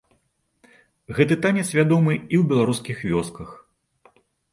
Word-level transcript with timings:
Гэты 1.17 1.35
танец 1.43 1.65
вядомы 1.79 2.13
і 2.17 2.21
ў 2.21 2.43
беларускіх 2.53 2.97
вёсках. 3.11 3.49